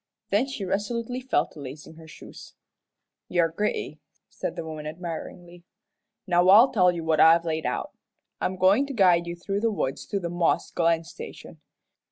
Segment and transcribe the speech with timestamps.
[0.31, 2.55] Then she resolutely fell to lacing on her shoes.
[3.29, 5.63] "You're gritty," said the woman, admiringly.
[6.25, 7.91] "Now I'll tell you what I've laid out.
[8.41, 11.61] I'm goin' to guide you through the woods to the Moss Glen Station.